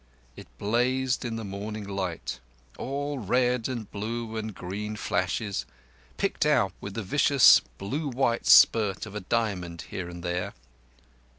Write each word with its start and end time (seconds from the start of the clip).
It 0.35 0.47
blazed 0.57 1.23
in 1.23 1.35
the 1.35 1.43
morning 1.43 1.87
light—all 1.87 3.19
red 3.19 3.69
and 3.69 3.85
blue 3.91 4.35
and 4.35 4.51
green 4.51 4.95
flashes, 4.95 5.63
picked 6.17 6.43
out 6.43 6.73
with 6.81 6.95
the 6.95 7.03
vicious 7.03 7.61
blue 7.77 8.07
white 8.09 8.47
spurt 8.47 9.05
of 9.05 9.13
a 9.13 9.19
diamond 9.19 9.83
here 9.91 10.09
and 10.09 10.23
there. 10.23 10.55